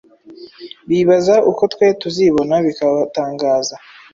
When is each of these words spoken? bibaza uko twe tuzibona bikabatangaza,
bibaza 0.89 1.35
uko 1.51 1.63
twe 1.73 1.87
tuzibona 2.01 2.55
bikabatangaza, 2.65 3.75